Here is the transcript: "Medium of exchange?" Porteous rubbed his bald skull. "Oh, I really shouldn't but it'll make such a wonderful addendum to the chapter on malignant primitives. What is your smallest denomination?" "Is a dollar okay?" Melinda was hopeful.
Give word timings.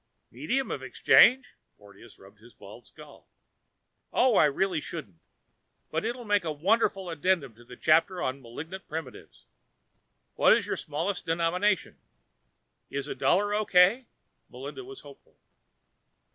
"Medium 0.31 0.71
of 0.71 0.81
exchange?" 0.81 1.53
Porteous 1.77 2.17
rubbed 2.17 2.39
his 2.39 2.55
bald 2.55 2.87
skull. 2.87 3.27
"Oh, 4.11 4.35
I 4.35 4.45
really 4.45 4.81
shouldn't 4.81 5.19
but 5.91 6.03
it'll 6.03 6.25
make 6.25 6.41
such 6.41 6.49
a 6.49 6.59
wonderful 6.59 7.11
addendum 7.11 7.53
to 7.53 7.63
the 7.63 7.75
chapter 7.77 8.19
on 8.19 8.41
malignant 8.41 8.87
primitives. 8.89 9.45
What 10.33 10.57
is 10.57 10.65
your 10.65 10.75
smallest 10.77 11.27
denomination?" 11.27 11.97
"Is 12.89 13.07
a 13.07 13.13
dollar 13.13 13.53
okay?" 13.53 14.07
Melinda 14.49 14.83
was 14.83 15.01
hopeful. 15.01 15.35